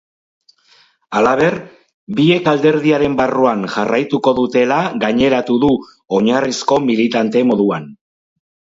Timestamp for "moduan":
7.55-7.91